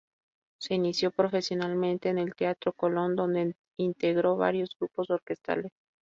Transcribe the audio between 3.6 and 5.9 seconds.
integró varios grupos orquestales.